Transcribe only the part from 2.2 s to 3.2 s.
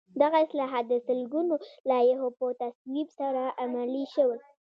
په تصویب